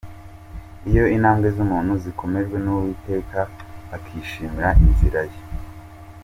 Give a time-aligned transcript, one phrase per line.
[0.89, 3.39] Iyo intambwe z’umuntu zikomejwe n’Uwiteka,
[3.95, 5.39] Akishimira inzira ye